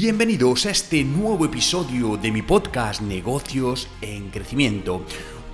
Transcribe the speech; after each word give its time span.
Bienvenidos 0.00 0.64
a 0.66 0.70
este 0.70 1.02
nuevo 1.02 1.44
episodio 1.44 2.16
de 2.16 2.30
mi 2.30 2.40
podcast 2.40 3.00
Negocios 3.00 3.88
en 4.00 4.30
Crecimiento. 4.30 5.04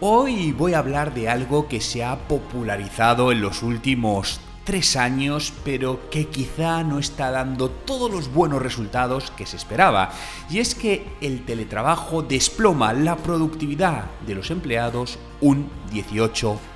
Hoy 0.01 0.53
voy 0.53 0.75
a 0.75 0.81
hablar 0.81 1.15
de 1.15 1.31
algo 1.31 1.67
que 1.67 1.81
se 1.81 2.05
ha 2.05 2.29
popularizado 2.29 3.33
en 3.33 3.41
los 3.41 3.63
últimos 3.63 4.41
tres 4.65 4.97
años, 4.97 5.55
pero 5.65 6.11
que 6.11 6.27
quizá 6.29 6.83
no 6.83 6.99
está 6.99 7.31
dando 7.31 7.71
todos 7.71 8.11
los 8.11 8.31
buenos 8.35 8.61
resultados 8.61 9.31
que 9.31 9.47
se 9.47 9.57
esperaba. 9.57 10.13
Y 10.51 10.59
es 10.59 10.75
que 10.75 11.07
el 11.23 11.47
teletrabajo 11.47 12.21
desploma 12.21 12.93
la 12.93 13.17
productividad 13.17 14.11
de 14.27 14.35
los 14.35 14.51
empleados 14.51 15.19
un 15.41 15.71
18%. 15.91 16.74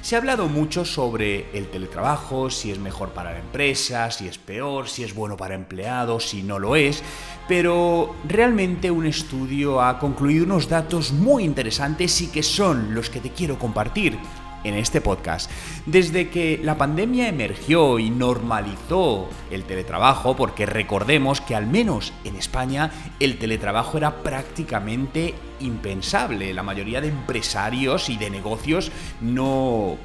Se 0.00 0.14
ha 0.14 0.18
hablado 0.18 0.48
mucho 0.48 0.84
sobre 0.84 1.50
el 1.52 1.68
teletrabajo, 1.68 2.48
si 2.48 2.70
es 2.70 2.78
mejor 2.78 3.10
para 3.10 3.32
la 3.32 3.38
empresa, 3.38 4.10
si 4.10 4.26
es 4.26 4.38
peor, 4.38 4.88
si 4.88 5.04
es 5.04 5.14
bueno 5.14 5.36
para 5.36 5.54
empleados, 5.54 6.30
si 6.30 6.42
no 6.42 6.58
lo 6.58 6.74
es, 6.74 7.02
pero 7.46 8.16
realmente 8.26 8.90
un 8.90 9.04
estudio 9.04 9.82
ha 9.82 9.98
concluido 9.98 10.44
unos 10.44 10.68
datos 10.68 11.12
muy 11.12 11.44
interesantes 11.44 12.18
y 12.22 12.28
que 12.28 12.42
son 12.42 12.94
los 12.94 13.10
que 13.10 13.20
te 13.20 13.30
quiero 13.30 13.58
compartir 13.58 14.18
en 14.64 14.74
este 14.74 15.00
podcast. 15.00 15.50
Desde 15.86 16.30
que 16.30 16.58
la 16.62 16.76
pandemia 16.76 17.28
emergió 17.28 17.98
y 17.98 18.10
normalizó 18.10 19.28
el 19.50 19.64
teletrabajo, 19.64 20.36
porque 20.36 20.66
recordemos 20.66 21.40
que 21.40 21.54
al 21.54 21.66
menos 21.66 22.12
en 22.24 22.36
España 22.36 22.90
el 23.20 23.38
teletrabajo 23.38 23.98
era 23.98 24.22
prácticamente 24.22 25.34
impensable. 25.60 26.52
La 26.52 26.62
mayoría 26.62 27.00
de 27.00 27.08
empresarios 27.08 28.10
y 28.10 28.16
de 28.16 28.30
negocios 28.30 28.90
no 29.20 29.96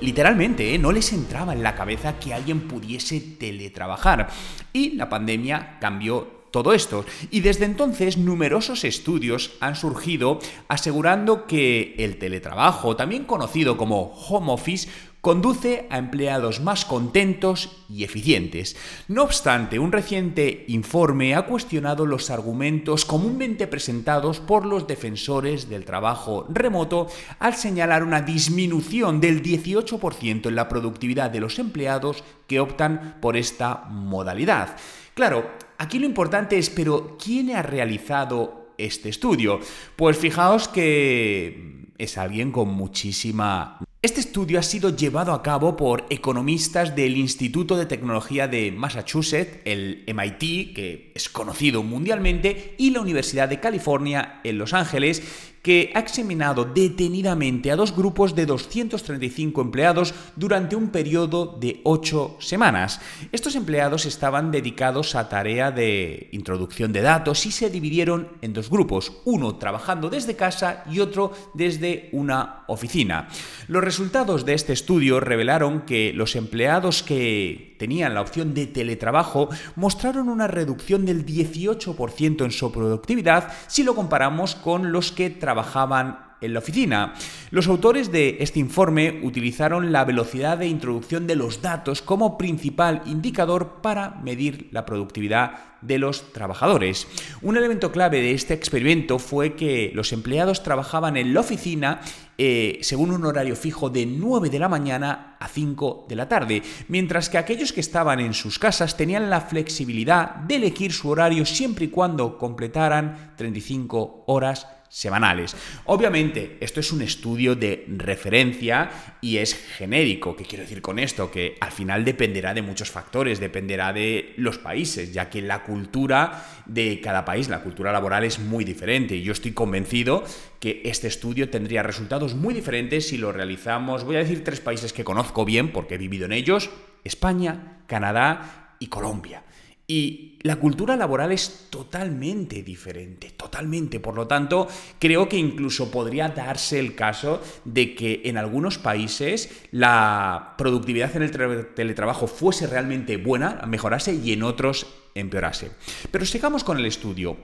literalmente, 0.00 0.74
¿eh? 0.74 0.78
no 0.78 0.92
les 0.92 1.12
entraba 1.12 1.52
en 1.52 1.62
la 1.62 1.74
cabeza 1.74 2.18
que 2.18 2.34
alguien 2.34 2.68
pudiese 2.68 3.20
teletrabajar. 3.20 4.28
Y 4.72 4.90
la 4.90 5.08
pandemia 5.08 5.78
cambió 5.80 6.35
todo 6.50 6.72
esto. 6.72 7.04
Y 7.30 7.40
desde 7.40 7.64
entonces 7.64 8.16
numerosos 8.16 8.84
estudios 8.84 9.52
han 9.60 9.76
surgido 9.76 10.38
asegurando 10.68 11.46
que 11.46 11.94
el 11.98 12.18
teletrabajo, 12.18 12.96
también 12.96 13.24
conocido 13.24 13.76
como 13.76 14.14
home 14.14 14.52
office, 14.52 14.88
conduce 15.26 15.88
a 15.90 15.98
empleados 15.98 16.60
más 16.60 16.84
contentos 16.84 17.84
y 17.88 18.04
eficientes. 18.04 18.76
No 19.08 19.24
obstante, 19.24 19.80
un 19.80 19.90
reciente 19.90 20.64
informe 20.68 21.34
ha 21.34 21.46
cuestionado 21.46 22.06
los 22.06 22.30
argumentos 22.30 23.04
comúnmente 23.04 23.66
presentados 23.66 24.38
por 24.38 24.64
los 24.64 24.86
defensores 24.86 25.68
del 25.68 25.84
trabajo 25.84 26.46
remoto 26.48 27.08
al 27.40 27.56
señalar 27.56 28.04
una 28.04 28.20
disminución 28.20 29.20
del 29.20 29.42
18% 29.42 30.46
en 30.46 30.54
la 30.54 30.68
productividad 30.68 31.28
de 31.28 31.40
los 31.40 31.58
empleados 31.58 32.22
que 32.46 32.60
optan 32.60 33.16
por 33.20 33.36
esta 33.36 33.82
modalidad. 33.90 34.76
Claro, 35.14 35.50
aquí 35.78 35.98
lo 35.98 36.06
importante 36.06 36.58
es, 36.58 36.70
pero 36.70 37.16
¿quién 37.22 37.54
ha 37.54 37.62
realizado 37.62 38.72
este 38.78 39.08
estudio? 39.08 39.60
Pues 39.96 40.16
fijaos 40.16 40.68
que 40.68 41.92
es 41.98 42.18
alguien 42.18 42.52
con 42.52 42.68
muchísima 42.68 43.78
este 44.02 44.20
estudio 44.20 44.58
ha 44.58 44.62
sido 44.62 44.94
llevado 44.94 45.32
a 45.32 45.42
cabo 45.42 45.76
por 45.76 46.04
economistas 46.10 46.94
del 46.94 47.16
Instituto 47.16 47.76
de 47.76 47.86
Tecnología 47.86 48.46
de 48.46 48.70
Massachusetts, 48.70 49.60
el 49.64 50.04
MIT, 50.06 50.74
que 50.74 51.12
es 51.14 51.28
conocido 51.28 51.82
mundialmente, 51.82 52.74
y 52.78 52.90
la 52.90 53.00
Universidad 53.00 53.48
de 53.48 53.58
California 53.58 54.40
en 54.44 54.58
Los 54.58 54.74
Ángeles, 54.74 55.22
que 55.66 55.90
ha 55.96 55.98
examinado 55.98 56.64
detenidamente 56.64 57.72
a 57.72 57.76
dos 57.76 57.90
grupos 57.90 58.36
de 58.36 58.46
235 58.46 59.60
empleados 59.60 60.14
durante 60.36 60.76
un 60.76 60.90
periodo 60.90 61.58
de 61.58 61.80
8 61.82 62.36
semanas. 62.38 63.00
Estos 63.32 63.56
empleados 63.56 64.06
estaban 64.06 64.52
dedicados 64.52 65.16
a 65.16 65.28
tarea 65.28 65.72
de 65.72 66.28
introducción 66.30 66.92
de 66.92 67.00
datos 67.00 67.46
y 67.46 67.50
se 67.50 67.68
dividieron 67.68 68.28
en 68.42 68.52
dos 68.52 68.70
grupos, 68.70 69.12
uno 69.24 69.56
trabajando 69.56 70.08
desde 70.08 70.36
casa 70.36 70.84
y 70.88 71.00
otro 71.00 71.32
desde 71.54 72.10
una 72.12 72.62
oficina. 72.68 73.26
Los 73.66 73.82
resultados 73.96 74.44
de 74.44 74.52
este 74.52 74.74
estudio 74.74 75.20
revelaron 75.20 75.80
que 75.86 76.12
los 76.12 76.36
empleados 76.36 77.02
que 77.02 77.76
tenían 77.78 78.12
la 78.12 78.20
opción 78.20 78.52
de 78.52 78.66
teletrabajo 78.66 79.48
mostraron 79.74 80.28
una 80.28 80.46
reducción 80.46 81.06
del 81.06 81.24
18% 81.24 82.44
en 82.44 82.50
su 82.50 82.70
productividad 82.70 83.50
si 83.68 83.84
lo 83.84 83.94
comparamos 83.94 84.54
con 84.54 84.92
los 84.92 85.12
que 85.12 85.30
trabajaban 85.30 86.25
en 86.40 86.52
la 86.52 86.58
oficina. 86.58 87.14
Los 87.50 87.68
autores 87.68 88.12
de 88.12 88.38
este 88.40 88.60
informe 88.60 89.20
utilizaron 89.22 89.92
la 89.92 90.04
velocidad 90.04 90.58
de 90.58 90.66
introducción 90.66 91.26
de 91.26 91.36
los 91.36 91.62
datos 91.62 92.02
como 92.02 92.36
principal 92.38 93.02
indicador 93.06 93.80
para 93.82 94.10
medir 94.22 94.68
la 94.72 94.84
productividad 94.86 95.76
de 95.82 95.98
los 95.98 96.32
trabajadores. 96.32 97.06
Un 97.42 97.56
elemento 97.56 97.92
clave 97.92 98.20
de 98.20 98.32
este 98.32 98.54
experimento 98.54 99.18
fue 99.18 99.54
que 99.54 99.92
los 99.94 100.12
empleados 100.12 100.62
trabajaban 100.62 101.16
en 101.16 101.32
la 101.32 101.40
oficina 101.40 102.00
eh, 102.38 102.80
según 102.82 103.12
un 103.12 103.24
horario 103.24 103.56
fijo 103.56 103.88
de 103.88 104.04
9 104.04 104.50
de 104.50 104.58
la 104.58 104.68
mañana 104.68 105.36
a 105.40 105.48
5 105.48 106.06
de 106.08 106.16
la 106.16 106.28
tarde, 106.28 106.62
mientras 106.88 107.30
que 107.30 107.38
aquellos 107.38 107.72
que 107.72 107.80
estaban 107.80 108.20
en 108.20 108.34
sus 108.34 108.58
casas 108.58 108.96
tenían 108.96 109.30
la 109.30 109.40
flexibilidad 109.40 110.34
de 110.36 110.56
elegir 110.56 110.92
su 110.92 111.08
horario 111.08 111.46
siempre 111.46 111.86
y 111.86 111.88
cuando 111.88 112.36
completaran 112.36 113.32
35 113.36 114.24
horas 114.26 114.66
semanales. 114.88 115.56
Obviamente, 115.84 116.56
esto 116.60 116.80
es 116.80 116.92
un 116.92 117.02
estudio 117.02 117.54
de 117.54 117.84
referencia 117.88 118.90
y 119.20 119.38
es 119.38 119.54
genérico. 119.54 120.36
¿Qué 120.36 120.44
quiero 120.44 120.64
decir 120.64 120.82
con 120.82 120.98
esto? 120.98 121.30
Que 121.30 121.56
al 121.60 121.72
final 121.72 122.04
dependerá 122.04 122.54
de 122.54 122.62
muchos 122.62 122.90
factores, 122.90 123.40
dependerá 123.40 123.92
de 123.92 124.34
los 124.36 124.58
países, 124.58 125.12
ya 125.12 125.28
que 125.28 125.42
la 125.42 125.62
cultura 125.62 126.44
de 126.66 127.00
cada 127.00 127.24
país, 127.24 127.48
la 127.48 127.62
cultura 127.62 127.92
laboral 127.92 128.24
es 128.24 128.38
muy 128.38 128.64
diferente. 128.64 129.16
Y 129.16 129.22
yo 129.22 129.32
estoy 129.32 129.52
convencido 129.52 130.24
que 130.60 130.82
este 130.84 131.08
estudio 131.08 131.50
tendría 131.50 131.82
resultados 131.82 132.34
muy 132.34 132.54
diferentes 132.54 133.08
si 133.08 133.18
lo 133.18 133.32
realizamos, 133.32 134.04
voy 134.04 134.16
a 134.16 134.20
decir 134.20 134.44
tres 134.44 134.60
países 134.60 134.92
que 134.92 135.04
conozco 135.04 135.44
bien 135.44 135.72
porque 135.72 135.94
he 135.94 135.98
vivido 135.98 136.26
en 136.26 136.32
ellos, 136.32 136.70
España, 137.04 137.82
Canadá 137.86 138.74
y 138.78 138.88
Colombia. 138.88 139.42
Y 139.88 140.38
la 140.40 140.56
cultura 140.56 140.96
laboral 140.96 141.32
es 141.32 141.68
totalmente 141.70 142.62
diferente, 142.62 143.30
totalmente. 143.36 144.00
Por 144.00 144.14
lo 144.14 144.26
tanto, 144.26 144.66
creo 144.98 145.28
que 145.28 145.36
incluso 145.36 145.90
podría 145.90 146.28
darse 146.28 146.78
el 146.80 146.94
caso 146.94 147.40
de 147.64 147.94
que 147.94 148.22
en 148.24 148.36
algunos 148.36 148.78
países 148.78 149.50
la 149.70 150.54
productividad 150.58 151.14
en 151.16 151.22
el 151.22 151.74
teletrabajo 151.74 152.26
fuese 152.26 152.66
realmente 152.66 153.16
buena, 153.16 153.62
mejorase 153.66 154.14
y 154.14 154.32
en 154.32 154.42
otros 154.42 154.86
empeorase. 155.14 155.70
Pero 156.10 156.26
sigamos 156.26 156.64
con 156.64 156.78
el 156.78 156.86
estudio. 156.86 157.36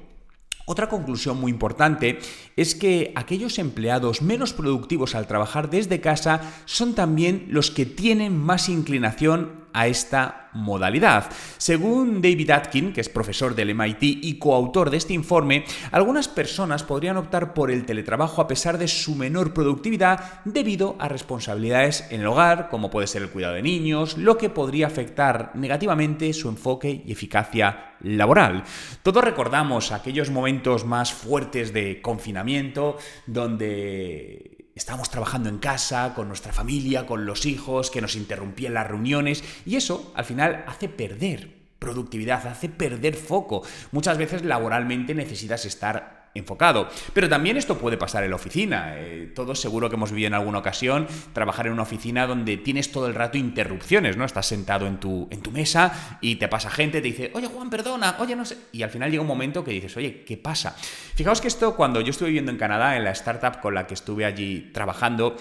Otra 0.65 0.89
conclusión 0.89 1.41
muy 1.41 1.51
importante 1.51 2.19
es 2.57 2.75
que 2.75 3.13
aquellos 3.17 3.59
empleados 3.59 4.23
menos 4.23 4.53
productivos 4.53 5.15
al 5.15 5.27
trabajar 5.27 5.71
desde 5.71 6.01
casa 6.01 6.41
son 6.67 6.95
también 6.95 7.47
los 7.49 7.71
que 7.73 7.85
tienen 7.85 8.39
más 8.39 8.69
inclinación 8.69 9.62
a 9.73 9.87
esta 9.87 10.51
modalidad. 10.55 11.31
Según 11.57 12.21
David 12.21 12.51
Atkin, 12.51 12.93
que 12.93 13.01
es 13.01 13.09
profesor 13.09 13.55
del 13.55 13.75
MIT 13.75 14.03
y 14.03 14.39
coautor 14.39 14.91
de 14.91 14.99
este 14.99 15.15
informe, 15.15 15.65
algunas 15.91 16.29
personas 16.29 16.83
podrían 16.83 17.17
optar 17.17 17.55
por 17.55 17.71
el 17.71 17.87
teletrabajo 17.87 18.43
a 18.43 18.49
pesar 18.49 18.79
de 18.79 18.89
su 18.89 19.15
menor 19.15 19.55
productividad 19.55 20.43
debido 20.45 20.97
a 20.99 21.09
responsabilidades 21.09 22.07
en 22.11 22.21
el 22.21 22.27
hogar, 22.27 22.69
como 22.69 22.91
puede 22.91 23.07
ser 23.07 23.23
el 23.23 23.31
cuidado 23.31 23.55
de 23.55 23.63
niños, 23.63 24.19
lo 24.19 24.37
que 24.37 24.51
podría 24.51 24.87
afectar 24.87 25.53
negativamente 25.55 26.33
su 26.33 26.49
enfoque 26.49 27.03
y 27.07 27.13
eficacia 27.13 27.97
laboral. 28.03 28.65
Todos 29.03 29.25
recordamos 29.25 29.93
aquellos 29.93 30.31
momentos 30.31 30.85
más 30.85 31.13
fuertes 31.13 31.73
de 31.73 32.03
confinamiento 32.03 32.97
donde 33.27 34.52
estábamos 34.75 35.11
trabajando 35.11 35.49
en 35.49 35.59
casa, 35.59 36.13
con 36.15 36.29
nuestra 36.29 36.53
familia, 36.53 37.07
con 37.07 37.27
los 37.27 37.47
hijos, 37.47 37.91
que 37.91 38.01
nos 38.01 38.17
interrumpían 38.17 38.75
las 38.75 38.87
reuniones, 38.87 39.45
y 39.67 39.77
eso 39.77 40.13
al 40.15 40.25
final 40.25 40.65
hace 40.67 40.89
perder 40.89 41.63
productividad, 41.79 42.47
hace 42.47 42.69
perder 42.69 43.17
foco. 43.17 43.63
Muchas 43.91 44.17
veces 44.17 44.45
laboralmente 44.45 45.15
necesitas 45.15 45.65
estar 45.65 46.22
enfocado. 46.35 46.89
Pero 47.13 47.29
también 47.29 47.57
esto 47.57 47.79
puede 47.79 47.97
pasar 47.97 48.25
en 48.25 48.31
la 48.31 48.37
oficina. 48.37 48.95
Eh, 48.97 49.31
todos 49.35 49.61
seguro 49.61 49.89
que 49.89 49.97
hemos 49.97 50.11
vivido 50.11 50.29
en 50.29 50.35
alguna 50.35 50.59
ocasión 50.59 51.07
trabajar 51.33 51.67
en 51.67 51.75
una 51.75 51.83
oficina 51.83 52.27
donde 52.27 52.57
tienes 52.57 52.93
todo 52.93 53.07
el 53.07 53.15
rato 53.15 53.39
interrupciones, 53.39 54.17
¿no? 54.17 54.25
Estás 54.25 54.47
sentado 54.47 54.87
en 54.87 54.99
tu, 54.99 55.29
en 55.31 55.41
tu 55.41 55.51
mesa 55.51 56.19
y 56.21 56.37
te 56.37 56.49
pasa 56.49 56.71
gente, 56.71 57.01
te 57.01 57.09
dice, 57.09 57.31
oye 57.35 57.47
Juan, 57.47 57.71
perdona, 57.71 58.17
oye, 58.19 58.37
no 58.37 58.45
sé. 58.45 58.57
Y 58.73 58.83
al 58.83 58.91
final 58.91 59.11
llega 59.11 59.21
un 59.21 59.29
momento 59.29 59.65
que 59.65 59.73
dices, 59.73 59.97
oye, 59.97 60.25
¿qué 60.25 60.37
pasa? 60.37 60.77
Fijaos 61.15 61.41
que 61.41 61.49
esto, 61.49 61.77
cuando 61.77 62.01
yo 62.01 62.11
estuve 62.11 62.29
viviendo 62.29 62.51
en 62.51 62.59
Canadá, 62.59 62.97
en 62.97 63.05
la 63.05 63.11
startup 63.11 63.61
con 63.61 63.75
la 63.75 63.87
que 63.87 63.95
estuve 63.95 64.25
allí 64.25 64.71
trabajando, 64.73 65.37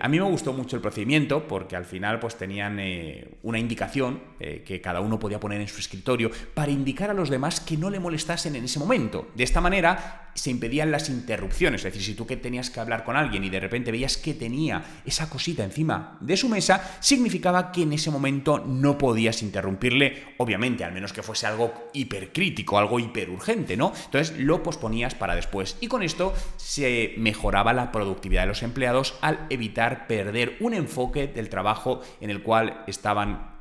a 0.00 0.08
mí 0.08 0.18
me 0.18 0.26
gustó 0.26 0.52
mucho 0.52 0.76
el 0.76 0.82
procedimiento 0.82 1.46
porque 1.46 1.76
al 1.76 1.84
final 1.84 2.18
pues 2.20 2.36
tenían 2.36 2.78
eh, 2.78 3.38
una 3.42 3.58
indicación 3.58 4.20
eh, 4.40 4.62
que 4.66 4.80
cada 4.80 5.00
uno 5.00 5.18
podía 5.18 5.40
poner 5.40 5.60
en 5.60 5.68
su 5.68 5.80
escritorio 5.80 6.30
para 6.54 6.70
indicar 6.70 7.10
a 7.10 7.14
los 7.14 7.30
demás 7.30 7.60
que 7.60 7.76
no 7.76 7.90
le 7.90 8.00
molestasen 8.00 8.56
en 8.56 8.64
ese 8.64 8.78
momento. 8.78 9.28
De 9.34 9.44
esta 9.44 9.60
manera, 9.60 9.87
se 10.38 10.50
impedían 10.50 10.90
las 10.90 11.10
interrupciones. 11.10 11.80
Es 11.80 11.92
decir, 11.92 12.02
si 12.02 12.14
tú 12.14 12.26
que 12.26 12.36
tenías 12.36 12.70
que 12.70 12.80
hablar 12.80 13.04
con 13.04 13.16
alguien 13.16 13.44
y 13.44 13.50
de 13.50 13.60
repente 13.60 13.90
veías 13.90 14.16
que 14.16 14.34
tenía 14.34 15.00
esa 15.04 15.28
cosita 15.28 15.64
encima 15.64 16.16
de 16.20 16.36
su 16.36 16.48
mesa, 16.48 16.98
significaba 17.00 17.72
que 17.72 17.82
en 17.82 17.92
ese 17.92 18.10
momento 18.10 18.58
no 18.64 18.96
podías 18.96 19.42
interrumpirle, 19.42 20.34
obviamente, 20.38 20.84
al 20.84 20.92
menos 20.92 21.12
que 21.12 21.22
fuese 21.22 21.46
algo 21.46 21.90
hipercrítico, 21.92 22.78
algo 22.78 23.00
hiperurgente, 23.00 23.76
¿no? 23.76 23.92
Entonces 24.04 24.38
lo 24.38 24.62
posponías 24.62 25.14
para 25.14 25.34
después. 25.34 25.76
Y 25.80 25.88
con 25.88 26.02
esto 26.02 26.32
se 26.56 27.14
mejoraba 27.18 27.72
la 27.72 27.90
productividad 27.90 28.42
de 28.42 28.48
los 28.48 28.62
empleados 28.62 29.16
al 29.20 29.46
evitar 29.50 30.06
perder 30.06 30.56
un 30.60 30.74
enfoque 30.74 31.26
del 31.26 31.48
trabajo 31.48 32.00
en 32.20 32.30
el 32.30 32.42
cual 32.42 32.84
estaban 32.86 33.57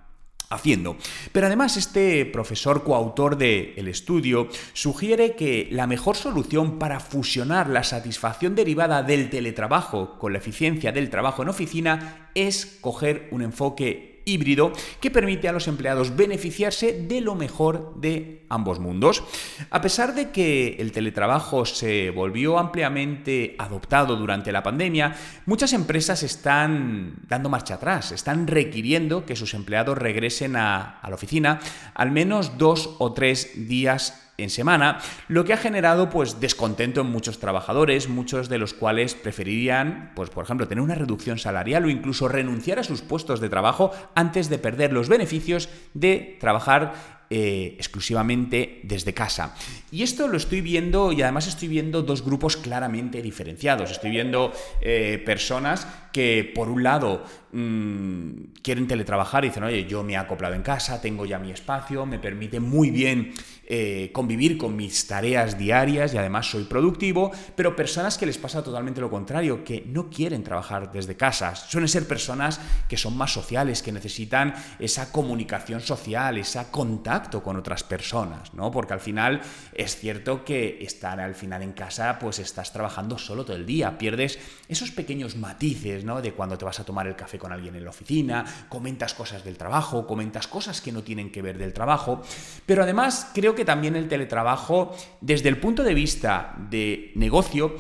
haciendo. 0.50 0.98
Pero 1.32 1.48
además 1.48 1.78
este 1.78 2.26
profesor 2.26 2.84
coautor 2.84 3.38
del 3.38 3.74
el 3.76 3.88
estudio 3.88 4.48
sugiere 4.74 5.36
que 5.36 5.68
la 5.72 5.88
mejor 5.88 6.16
solución 6.16 6.80
para 6.80 7.00
fusionar 7.00 7.70
la 7.70 7.84
satisfacción 7.84 8.56
derivada 8.56 9.04
del 9.04 9.30
teletrabajo 9.30 10.18
con 10.18 10.34
la 10.34 10.40
eficiencia 10.40 10.92
del 10.92 11.10
trabajo 11.10 11.42
en 11.44 11.50
oficina 11.50 12.30
es 12.36 12.78
coger 12.82 13.28
un 13.32 13.42
enfoque 13.42 14.17
híbrido 14.28 14.72
que 15.00 15.10
permite 15.10 15.48
a 15.48 15.54
los 15.54 15.68
empleados 15.68 16.16
beneficiarse 16.16 16.94
de 16.94 17.22
lo 17.22 17.34
mejor 17.34 17.94
de 17.96 18.46
ambos 18.50 18.80
mundos. 18.80 19.24
A 19.70 19.82
pesar 19.82 20.14
de 20.14 20.30
que 20.30 20.76
el 20.80 20.92
teletrabajo 20.92 21.66
se 21.66 22.12
volvió 22.12 22.60
ampliamente 22.60 23.56
adoptado 23.58 24.16
durante 24.16 24.52
la 24.52 24.64
pandemia, 24.64 25.16
muchas 25.46 25.74
empresas 25.74 26.24
están 26.24 27.16
dando 27.28 27.50
marcha 27.50 27.76
atrás, 27.76 28.12
están 28.12 28.48
requiriendo 28.48 29.26
que 29.26 29.36
sus 29.36 29.54
empleados 29.54 29.98
regresen 29.98 30.56
a, 30.56 31.00
la 31.08 31.16
oficina 31.16 31.60
al 31.94 32.12
menos 32.12 32.58
dos 32.58 32.96
o 33.00 33.14
tres 33.14 33.68
días 33.68 34.27
en 34.38 34.52
semana, 34.52 35.00
lo 35.28 35.46
que 35.46 35.54
ha 35.54 35.58
generado 35.58 36.10
pues 36.10 36.40
descontento 36.40 37.02
en 37.02 37.08
muchos 37.08 37.40
trabajadores, 37.40 38.08
muchos 38.08 38.50
de 38.50 38.60
los 38.60 38.76
cuales 38.76 39.16
preferirían, 39.16 40.12
pues 40.16 40.30
por 40.30 40.46
ejemplo, 40.46 40.68
tener 40.68 40.84
una 40.84 40.94
reducción 40.94 41.40
salarial 41.40 41.86
o 41.86 41.90
incluso 41.90 42.28
renunciar 42.28 42.78
a 42.78 42.84
sus 42.84 43.02
puestos 43.02 43.40
de 43.40 43.50
trabajo 43.50 43.92
antes 44.14 44.50
de 44.50 44.60
perder 44.60 44.94
los 44.94 45.10
beneficios 45.10 45.70
de 45.96 46.38
trabajar 46.40 47.17
eh, 47.30 47.76
exclusivamente 47.78 48.80
desde 48.84 49.14
casa. 49.14 49.54
Y 49.92 50.04
esto 50.04 50.30
lo 50.30 50.38
estoy 50.38 50.62
viendo 50.62 51.12
y 51.12 51.22
además 51.22 51.48
estoy 51.48 51.68
viendo 51.68 52.02
dos 52.02 52.24
grupos 52.24 52.56
claramente 52.56 53.22
diferenciados. 53.22 53.92
Estoy 53.92 54.12
viendo 54.12 54.54
eh, 54.80 55.22
personas 55.26 55.86
que 56.14 56.50
por 56.56 56.70
un 56.70 56.84
lado 56.84 57.26
mm, 57.52 58.30
quieren 58.62 58.88
teletrabajar 58.88 59.44
y 59.44 59.50
dicen, 59.50 59.64
oye, 59.64 59.86
yo 59.86 60.04
me 60.04 60.14
he 60.14 60.18
acoplado 60.18 60.56
en 60.56 60.64
casa, 60.64 61.02
tengo 61.02 61.26
ya 61.26 61.38
mi 61.38 61.52
espacio, 61.52 62.06
me 62.06 62.18
permite 62.18 62.62
muy 62.62 62.92
bien 62.92 63.34
eh, 63.70 64.10
convivir 64.14 64.58
con 64.58 64.76
mis 64.76 65.06
tareas 65.06 65.58
diarias 65.58 66.14
y 66.14 66.18
además 66.18 66.50
soy 66.50 66.64
productivo, 66.64 67.32
pero 67.56 67.76
personas 67.76 68.18
que 68.18 68.26
les 68.26 68.38
pasa 68.38 68.64
totalmente 68.64 69.02
lo 69.02 69.10
contrario, 69.10 69.66
que 69.66 69.84
no 69.86 70.10
quieren 70.10 70.44
trabajar 70.44 70.92
desde 70.92 71.18
casa. 71.18 71.56
Suelen 71.56 71.90
ser 71.90 72.08
personas 72.08 72.62
que 72.88 72.96
son 72.96 73.18
más 73.18 73.34
sociales, 73.34 73.84
que 73.84 73.92
necesitan 73.92 74.54
esa 74.80 75.12
comunicación 75.12 75.82
social, 75.82 76.38
ese 76.38 76.66
contacto 76.72 77.17
con 77.44 77.58
otras 77.58 77.84
personas, 77.84 78.54
¿no? 78.54 78.72
Porque 78.72 78.94
al 78.94 79.00
final 79.00 79.42
es 79.74 79.96
cierto 79.96 80.46
que 80.46 80.78
estar 80.82 81.20
al 81.20 81.36
final 81.36 81.62
en 81.62 81.74
casa, 81.74 82.18
pues 82.20 82.40
estás 82.40 82.72
trabajando 82.72 83.18
solo 83.18 83.44
todo 83.44 83.56
el 83.56 83.66
día, 83.66 83.98
pierdes 83.98 84.40
esos 84.68 84.92
pequeños 84.92 85.36
matices, 85.36 86.04
¿no? 86.04 86.22
De 86.22 86.34
cuando 86.34 86.58
te 86.58 86.66
vas 86.66 86.80
a 86.80 86.86
tomar 86.86 87.08
el 87.08 87.16
café 87.16 87.38
con 87.38 87.52
alguien 87.52 87.76
en 87.76 87.84
la 87.84 87.90
oficina, 87.90 88.46
comentas 88.70 89.14
cosas 89.14 89.44
del 89.44 89.58
trabajo, 89.58 90.06
comentas 90.06 90.48
cosas 90.48 90.82
que 90.82 90.92
no 90.92 91.04
tienen 91.04 91.32
que 91.32 91.42
ver 91.42 91.58
del 91.58 91.74
trabajo, 91.74 92.22
pero 92.66 92.84
además 92.84 93.32
creo 93.34 93.56
que 93.56 93.66
también 93.66 93.96
el 93.96 94.08
teletrabajo, 94.08 94.96
desde 95.22 95.50
el 95.50 95.58
punto 95.58 95.84
de 95.84 95.94
vista 95.94 96.56
de 96.70 97.12
negocio, 97.16 97.76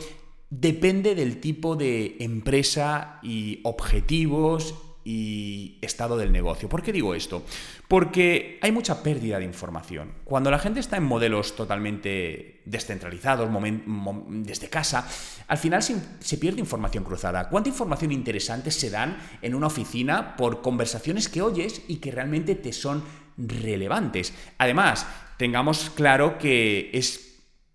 depende 0.50 1.16
del 1.16 1.40
tipo 1.40 1.76
de 1.76 2.18
empresa 2.20 3.20
y 3.22 3.60
objetivos 3.64 4.74
y 5.10 5.78
estado 5.82 6.18
del 6.18 6.34
negocio. 6.34 6.68
¿Por 6.68 6.84
qué 6.84 6.92
digo 6.92 7.16
esto? 7.16 7.46
Porque 7.88 8.60
hay 8.62 8.74
mucha 8.74 9.02
pérdida 9.04 9.40
de 9.40 9.46
información. 9.46 10.12
Cuando 10.26 10.52
la 10.52 10.60
gente 10.60 10.82
está 10.82 10.98
en 10.98 11.06
modelos 11.06 11.56
totalmente 11.56 12.62
descentralizados, 12.66 13.50
desde 14.28 14.68
casa, 14.68 15.08
al 15.48 15.58
final 15.58 15.82
se, 15.82 15.96
se, 16.20 16.38
pierde 16.38 16.60
información 16.60 17.06
cruzada. 17.06 17.48
¿Cuánta 17.48 17.70
información 17.70 18.12
interesante 18.12 18.70
se 18.70 18.90
dan 18.90 19.18
en 19.42 19.56
una 19.56 19.68
oficina 19.68 20.36
por 20.36 20.62
conversaciones 20.62 21.30
que 21.30 21.42
oyes 21.42 21.84
y 21.88 21.98
que 21.98 22.12
realmente 22.12 22.56
te 22.56 22.74
son 22.74 23.02
relevantes? 23.38 24.34
Además, 24.58 25.08
tengamos 25.38 25.90
claro 25.96 26.38
que 26.38 26.90
es 26.92 27.27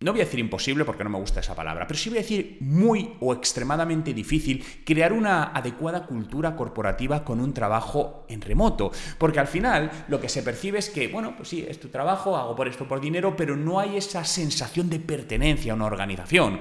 no 0.02 0.12
voy 0.12 0.20
a 0.20 0.25
decir 0.25 0.40
imposible 0.40 0.84
porque 0.84 1.04
no 1.04 1.10
me 1.10 1.19
gusta 1.19 1.40
esa 1.40 1.54
palabra, 1.54 1.87
pero 1.87 1.99
sí 1.99 2.08
voy 2.08 2.19
a 2.19 2.22
decir 2.22 2.58
muy 2.60 3.14
o 3.20 3.32
extremadamente 3.32 4.14
difícil 4.14 4.64
crear 4.84 5.12
una 5.12 5.44
adecuada 5.44 6.06
cultura 6.06 6.56
corporativa 6.56 7.25
con 7.25 7.40
un 7.40 7.52
trabajo 7.52 8.26
en 8.28 8.40
remoto. 8.40 8.93
Porque 9.19 9.40
al 9.40 9.46
final 9.46 9.90
lo 10.08 10.20
que 10.20 10.28
se 10.28 10.43
percibe 10.43 10.78
es 10.78 10.90
que, 10.90 11.08
bueno, 11.08 11.34
pues 11.37 11.49
sí, 11.49 11.64
es 11.69 11.81
tu 11.81 11.88
trabajo, 11.88 12.37
hago 12.37 12.56
por 12.56 12.69
esto 12.69 12.87
por 12.87 13.00
dinero, 13.00 13.37
pero 13.37 13.56
no 13.56 13.81
hay 13.81 13.96
esa 13.96 14.25
sensación 14.25 14.90
de 14.90 15.00
pertenencia 15.00 15.72
a 15.72 15.76
una 15.76 15.87
organización. 15.87 16.60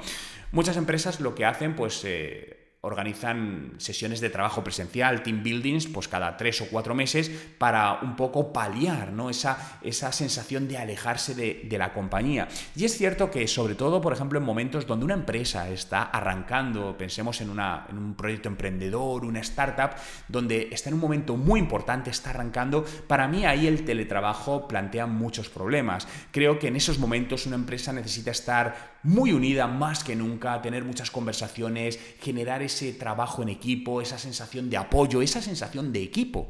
Muchas 0.52 0.78
empresas 0.78 1.20
lo 1.20 1.36
que 1.36 1.46
hacen, 1.46 1.76
pues... 1.76 2.02
Eh, 2.06 2.61
organizan 2.84 3.74
sesiones 3.78 4.22
de 4.22 4.32
trabajo 4.32 4.64
presencial, 4.64 5.22
team 5.22 5.44
buildings, 5.44 5.86
pues 5.86 6.08
cada 6.08 6.36
tres 6.36 6.62
o 6.62 6.66
cuatro 6.66 6.96
meses 6.96 7.30
para 7.60 8.00
un 8.02 8.16
poco 8.16 8.52
paliar 8.52 9.14
¿no? 9.14 9.30
esa, 9.30 9.78
esa 9.84 10.12
sensación 10.12 10.68
de 10.68 10.80
alejarse 10.80 11.36
de, 11.36 11.62
de, 11.70 11.78
la 11.78 11.94
compañía. 11.94 12.48
Y 12.76 12.86
es 12.86 12.98
cierto 12.98 13.30
que 13.30 13.48
sobre 13.48 13.76
todo, 13.76 14.02
por 14.02 14.14
ejemplo, 14.14 14.40
en 14.40 14.46
momentos 14.46 14.88
donde 14.88 15.06
una 15.06 15.14
empresa 15.14 15.70
está 15.70 16.02
arrancando, 16.02 16.98
pensemos 16.98 17.40
en, 17.42 17.52
una, 17.52 17.86
en 17.88 18.00
un 18.00 18.16
proyecto 18.16 18.50
emprendedor, 18.50 19.26
una 19.26 19.42
startup, 19.42 19.92
donde 20.28 20.70
está 20.72 20.90
en 20.90 20.96
un 20.96 21.02
momento 21.02 21.38
muy 21.38 21.60
importante, 21.60 22.10
está 22.10 22.32
arrancando, 22.32 22.84
para 23.06 23.28
mí 23.28 23.46
ahí 23.46 23.68
el 23.68 23.86
teletrabajo 23.86 24.68
plantea 24.68 25.06
muchos 25.06 25.50
problemas. 25.50 26.08
Creo 26.32 26.58
que 26.58 26.70
en 26.70 26.76
esos 26.76 26.98
momentos 26.98 27.46
una 27.46 27.58
empresa 27.58 27.94
necesita 27.94 28.32
estar 28.32 29.00
muy 29.04 29.34
unida 29.34 29.68
más 29.68 30.04
que 30.04 30.16
nunca, 30.16 30.62
tener 30.62 30.84
muchas 30.84 31.12
conversaciones, 31.12 32.00
generar 32.20 32.62
ese 32.72 32.94
trabajo 32.94 33.44
en 33.44 33.50
equipo, 33.50 34.02
esa 34.02 34.18
sensación 34.18 34.70
de 34.70 34.78
apoyo, 34.78 35.22
esa 35.22 35.42
sensación 35.42 35.92
de 35.92 36.04
equipo, 36.04 36.48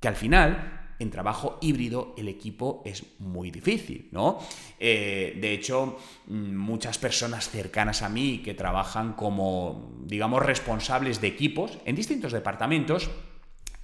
que 0.00 0.08
al 0.08 0.16
final 0.16 0.80
en 0.98 1.10
trabajo 1.10 1.58
híbrido 1.60 2.14
el 2.16 2.28
equipo 2.28 2.82
es 2.84 3.04
muy 3.18 3.50
difícil, 3.50 4.08
¿no? 4.12 4.38
Eh, 4.78 5.36
de 5.40 5.52
hecho, 5.52 5.98
mm, 6.26 6.56
muchas 6.56 6.96
personas 6.98 7.50
cercanas 7.50 8.02
a 8.02 8.08
mí 8.08 8.40
que 8.44 8.54
trabajan 8.54 9.14
como, 9.14 9.92
digamos, 10.04 10.42
responsables 10.42 11.20
de 11.20 11.28
equipos 11.28 11.78
en 11.84 11.96
distintos 11.96 12.32
departamentos, 12.32 13.10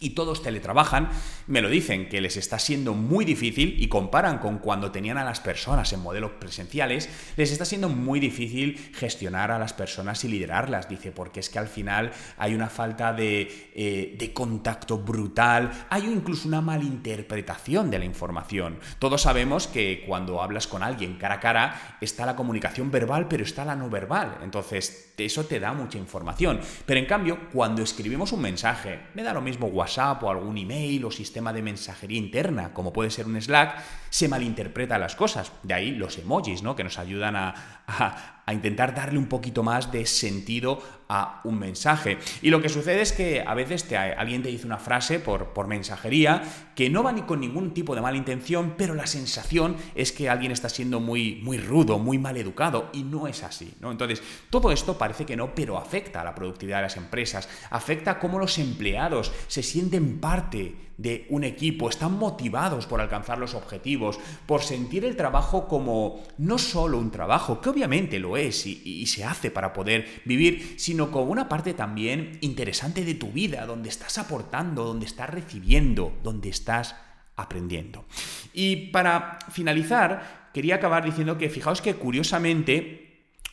y 0.01 0.11
todos 0.11 0.43
teletrabajan, 0.43 1.09
me 1.47 1.61
lo 1.61 1.69
dicen 1.69 2.09
que 2.09 2.21
les 2.21 2.37
está 2.37 2.59
siendo 2.59 2.95
muy 2.95 3.25
difícil 3.25 3.83
y 3.83 3.89
comparan 3.89 4.39
con 4.39 4.59
cuando 4.59 4.93
tenían 4.93 5.19
a 5.19 5.25
las 5.25 5.41
personas 5.41 5.93
en 5.93 6.01
modelos 6.01 6.33
presenciales, 6.33 7.09
les 7.37 7.51
está 7.51 7.65
siendo 7.65 7.89
muy 7.89 8.21
difícil 8.21 8.79
gestionar 8.95 9.51
a 9.51 9.59
las 9.59 9.73
personas 9.73 10.23
y 10.25 10.29
liderarlas, 10.29 10.89
dice, 10.89 11.11
porque 11.13 11.41
es 11.41 11.51
que 11.51 11.59
al 11.59 11.69
final 11.69 12.13
hay 12.37 12.55
una 12.55 12.69
falta 12.69 13.13
de, 13.13 13.71
eh, 13.75 14.33
contacto 14.35 14.99
brutal, 14.99 15.87
hay 15.91 16.05
incluso 16.05 16.47
una 16.47 16.61
malinterpretación 16.61 17.91
de 17.91 17.99
la 17.99 18.05
información. 18.05 18.79
Todos 18.99 19.23
sabemos 19.23 19.67
que 19.67 20.05
cuando 20.07 20.43
hablas 20.43 20.67
con 20.67 20.83
alguien 20.83 21.17
cara 21.17 21.37
a 21.37 21.41
cara 21.41 21.99
está 22.01 22.27
la 22.27 22.37
comunicación 22.37 22.91
verbal, 22.91 23.27
pero 23.27 23.43
está 23.43 23.65
la 23.65 23.75
no 23.75 23.91
verbal, 23.91 24.39
entonces 24.43 25.08
eso 25.25 25.45
te 25.45 25.61
da 25.61 25.73
mucha 25.73 25.99
información. 25.99 26.61
Pero 26.87 27.01
en 27.01 27.07
cambio, 27.07 27.49
cuando 27.53 27.83
escribimos 27.83 28.33
un 28.33 28.43
mensaje, 28.43 29.01
me 29.15 29.23
da 29.23 29.33
lo 29.33 29.41
mismo 29.41 29.67
WhatsApp, 29.67 30.23
o 30.23 30.31
algún 30.31 30.59
email 30.59 31.05
o 31.05 31.11
sistema 31.11 31.53
de 31.53 31.63
mensajería 31.63 32.19
interna, 32.19 32.73
como 32.73 32.93
puede 32.93 33.11
ser 33.11 33.27
un 33.27 33.41
Slack, 33.41 33.77
se 34.11 34.29
malinterpreta 34.29 34.99
las 34.99 35.17
cosas. 35.17 35.53
De 35.63 35.75
ahí 35.75 35.93
los 35.93 36.19
emojis, 36.19 36.63
¿no? 36.63 36.75
Que 36.77 36.85
nos 36.85 36.99
ayudan 36.99 37.37
a, 37.37 37.55
a 37.87 38.38
intentar 38.53 38.95
darle 38.95 39.19
un 39.19 39.27
poquito 39.27 39.63
más 39.63 39.93
de 39.93 40.07
sentido 40.07 40.81
a 41.09 41.41
un 41.45 41.59
mensaje. 41.59 42.19
Y 42.43 42.51
lo 42.51 42.61
que 42.61 42.69
sucede 42.69 43.01
es 43.01 43.13
que 43.13 43.43
a 43.47 43.55
veces 43.55 43.85
te, 43.85 43.97
alguien 43.97 44.43
te 44.43 44.51
dice 44.51 44.67
una 44.67 44.79
frase 44.79 45.19
por, 45.19 45.49
por 45.49 45.67
mensajería 45.67 46.43
que 46.75 46.91
no 46.91 47.03
va 47.03 47.13
ni 47.13 47.23
con 47.23 47.41
ningún 47.41 47.73
tipo 47.73 47.95
de 47.95 48.01
mala 48.01 48.17
intención, 48.17 48.75
pero 48.77 48.95
la 48.95 49.07
sensación 49.07 49.77
es 49.95 50.13
que 50.13 50.29
alguien 50.29 50.53
está 50.53 50.69
siendo 50.69 51.01
muy, 51.01 51.41
muy 51.43 51.59
rudo, 51.59 51.99
muy 51.99 52.19
mal 52.19 52.37
educado, 52.37 52.91
y 52.93 53.03
no 53.03 53.27
es 53.27 53.43
así. 53.43 53.75
¿no? 53.81 53.91
Entonces, 53.91 54.23
todo 54.51 54.71
esto 54.71 54.99
parece 54.99 55.25
que 55.25 55.37
no, 55.37 55.55
pero 55.55 55.79
afecta 55.79 56.21
a 56.21 56.25
la 56.25 56.35
productividad 56.35 56.79
de 56.79 56.83
las 56.83 56.97
empresas, 56.97 57.49
afecta 57.71 58.13
a 58.13 58.19
cómo 58.19 58.39
los 58.39 58.59
empleados 58.59 59.33
se 59.49 59.63
sienten 59.63 60.21
parte 60.21 60.88
de 60.99 61.27
un 61.31 61.45
equipo, 61.45 61.89
están 61.89 62.19
motivados 62.19 62.87
por 62.87 63.01
alcanzar 63.01 63.39
los 63.39 63.55
objetivos, 63.55 64.19
por 64.47 64.63
sentir 64.63 65.05
el 65.05 65.17
trabajo 65.17 65.69
como 65.69 66.25
no 66.39 66.59
solo 66.59 66.99
un 66.99 67.13
trabajo, 67.13 67.61
que 67.61 67.71
obviamente 67.71 68.19
lo 68.19 68.37
es 68.37 68.67
y, 68.67 69.07
se 69.07 69.25
hace 69.25 69.51
para 69.51 69.73
poder 69.73 70.23
vivir, 70.27 70.75
sino 70.77 71.11
como 71.11 71.31
una 71.31 71.49
parte 71.49 71.73
también 71.73 72.37
interesante 72.41 73.05
de 73.05 73.15
tu 73.15 73.29
vida, 73.29 73.65
donde 73.65 73.89
estás 73.89 74.19
aportando, 74.19 74.85
donde 74.85 75.07
estás 75.07 75.31
recibiendo, 75.31 76.13
donde 76.23 76.51
estás 76.51 76.97
aprendiendo. 77.37 78.05
Y 78.53 78.89
para 78.89 79.39
finalizar, 79.51 80.51
quería 80.53 80.75
acabar 80.75 81.05
diciendo 81.05 81.39
que 81.39 81.49
fijaos 81.49 81.81
que 81.81 81.95
curiosamente 81.95 83.08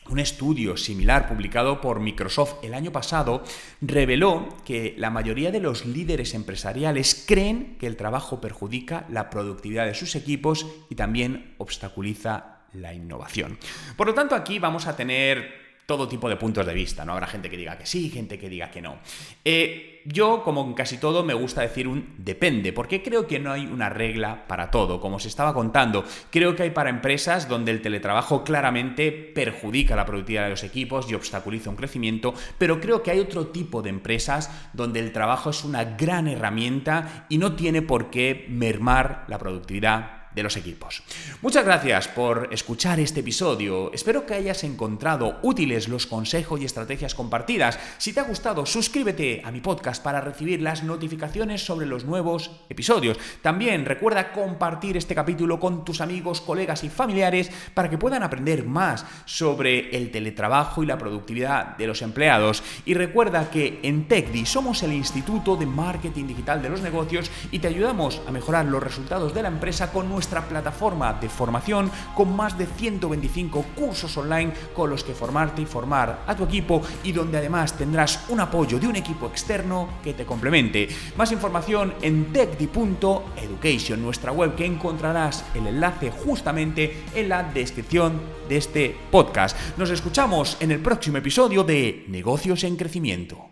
un 0.08 0.18
estudio 0.18 0.76
similar 0.76 1.28
publicado 1.28 1.80
por 1.80 2.00
Microsoft 2.00 2.54
el 2.62 2.74
año 2.74 2.92
pasado 2.92 3.42
reveló 3.80 4.56
que 4.64 4.94
la 4.98 5.10
mayoría 5.10 5.50
de 5.50 5.60
los 5.60 5.86
líderes 5.86 6.34
empresariales 6.34 7.24
creen 7.26 7.76
que 7.78 7.86
el 7.86 7.96
trabajo 7.96 8.40
perjudica 8.40 9.06
la 9.08 9.30
productividad 9.30 9.86
de 9.86 9.94
sus 9.94 10.14
equipos 10.14 10.66
y 10.88 10.94
también 10.94 11.54
obstaculiza 11.58 12.60
la 12.72 12.94
innovación. 12.94 13.58
Por 13.96 14.06
lo 14.06 14.14
tanto, 14.14 14.34
aquí 14.34 14.58
vamos 14.58 14.86
a 14.86 14.96
tener 14.96 15.65
todo 15.86 16.08
tipo 16.08 16.28
de 16.28 16.36
puntos 16.36 16.66
de 16.66 16.74
vista, 16.74 17.04
¿no? 17.04 17.12
Habrá 17.12 17.28
gente 17.28 17.48
que 17.48 17.56
diga 17.56 17.78
que 17.78 17.86
sí, 17.86 18.10
gente 18.10 18.38
que 18.38 18.48
diga 18.48 18.70
que 18.70 18.82
no. 18.82 18.98
Eh, 19.44 20.02
yo, 20.04 20.42
como 20.42 20.64
en 20.64 20.74
casi 20.74 20.98
todo, 20.98 21.24
me 21.24 21.34
gusta 21.34 21.62
decir 21.62 21.88
un 21.88 22.14
depende, 22.18 22.72
porque 22.72 23.02
creo 23.02 23.26
que 23.26 23.38
no 23.38 23.52
hay 23.52 23.66
una 23.66 23.88
regla 23.88 24.46
para 24.46 24.70
todo. 24.70 25.00
Como 25.00 25.18
se 25.18 25.28
estaba 25.28 25.54
contando, 25.54 26.04
creo 26.30 26.54
que 26.54 26.64
hay 26.64 26.70
para 26.70 26.90
empresas 26.90 27.48
donde 27.48 27.70
el 27.70 27.82
teletrabajo 27.82 28.44
claramente 28.44 29.12
perjudica 29.12 29.96
la 29.96 30.06
productividad 30.06 30.44
de 30.44 30.50
los 30.50 30.64
equipos 30.64 31.10
y 31.10 31.14
obstaculiza 31.14 31.70
un 31.70 31.76
crecimiento, 31.76 32.34
pero 32.58 32.80
creo 32.80 33.02
que 33.02 33.12
hay 33.12 33.20
otro 33.20 33.48
tipo 33.48 33.82
de 33.82 33.90
empresas 33.90 34.50
donde 34.72 35.00
el 35.00 35.12
trabajo 35.12 35.50
es 35.50 35.64
una 35.64 35.84
gran 35.84 36.28
herramienta 36.28 37.26
y 37.28 37.38
no 37.38 37.54
tiene 37.54 37.82
por 37.82 38.10
qué 38.10 38.46
mermar 38.48 39.24
la 39.28 39.38
productividad 39.38 40.16
de 40.36 40.42
los 40.42 40.56
equipos. 40.56 41.02
Muchas 41.40 41.64
gracias 41.64 42.08
por 42.08 42.50
escuchar 42.52 43.00
este 43.00 43.20
episodio. 43.20 43.90
Espero 43.92 44.26
que 44.26 44.34
hayas 44.34 44.64
encontrado 44.64 45.38
útiles 45.42 45.88
los 45.88 46.06
consejos 46.06 46.60
y 46.60 46.66
estrategias 46.66 47.14
compartidas. 47.14 47.78
Si 47.96 48.12
te 48.12 48.20
ha 48.20 48.24
gustado, 48.24 48.66
suscríbete 48.66 49.40
a 49.44 49.50
mi 49.50 49.62
podcast 49.62 50.02
para 50.02 50.20
recibir 50.20 50.60
las 50.60 50.84
notificaciones 50.84 51.64
sobre 51.64 51.86
los 51.86 52.04
nuevos 52.04 52.50
episodios. 52.68 53.18
También 53.40 53.86
recuerda 53.86 54.32
compartir 54.32 54.98
este 54.98 55.14
capítulo 55.14 55.58
con 55.58 55.86
tus 55.86 56.02
amigos, 56.02 56.42
colegas 56.42 56.84
y 56.84 56.90
familiares 56.90 57.50
para 57.72 57.88
que 57.88 57.96
puedan 57.96 58.22
aprender 58.22 58.66
más 58.66 59.06
sobre 59.24 59.96
el 59.96 60.10
teletrabajo 60.10 60.82
y 60.82 60.86
la 60.86 60.98
productividad 60.98 61.78
de 61.78 61.86
los 61.86 62.02
empleados. 62.02 62.62
Y 62.84 62.92
recuerda 62.92 63.50
que 63.50 63.80
en 63.82 64.06
TechDi 64.06 64.44
somos 64.44 64.82
el 64.82 64.92
Instituto 64.92 65.56
de 65.56 65.64
Marketing 65.64 66.26
Digital 66.26 66.60
de 66.60 66.68
los 66.68 66.82
Negocios 66.82 67.30
y 67.50 67.58
te 67.58 67.68
ayudamos 67.68 68.20
a 68.26 68.30
mejorar 68.30 68.66
los 68.66 68.82
resultados 68.82 69.32
de 69.32 69.40
la 69.40 69.48
empresa 69.48 69.90
con 69.90 70.10
nuestra 70.10 70.25
nuestra 70.26 70.48
plataforma 70.48 71.12
de 71.12 71.28
formación 71.28 71.88
con 72.16 72.34
más 72.34 72.58
de 72.58 72.66
125 72.66 73.64
cursos 73.76 74.16
online 74.16 74.52
con 74.74 74.90
los 74.90 75.04
que 75.04 75.14
formarte 75.14 75.62
y 75.62 75.66
formar 75.66 76.24
a 76.26 76.34
tu 76.34 76.42
equipo 76.42 76.82
y 77.04 77.12
donde 77.12 77.38
además 77.38 77.74
tendrás 77.74 78.24
un 78.28 78.40
apoyo 78.40 78.80
de 78.80 78.88
un 78.88 78.96
equipo 78.96 79.26
externo 79.26 79.88
que 80.02 80.14
te 80.14 80.26
complemente. 80.26 80.88
Más 81.16 81.30
información 81.30 81.94
en 82.02 82.32
techdi.education, 82.32 84.02
nuestra 84.02 84.32
web 84.32 84.56
que 84.56 84.66
encontrarás 84.66 85.44
el 85.54 85.68
enlace 85.68 86.10
justamente 86.10 87.04
en 87.14 87.28
la 87.28 87.44
descripción 87.44 88.20
de 88.48 88.56
este 88.56 88.96
podcast. 89.12 89.56
Nos 89.76 89.90
escuchamos 89.90 90.56
en 90.58 90.72
el 90.72 90.80
próximo 90.80 91.18
episodio 91.18 91.62
de 91.62 92.04
Negocios 92.08 92.64
en 92.64 92.74
Crecimiento. 92.74 93.46